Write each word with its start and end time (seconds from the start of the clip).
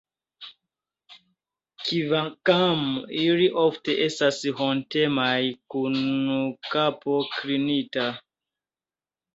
Kvankam 1.89 2.81
ili 3.25 3.45
ofte 3.65 3.97
estas 4.07 4.41
hontemaj, 4.63 5.39
kun 5.77 6.03
kapo 6.75 7.21
klinita. 7.37 8.13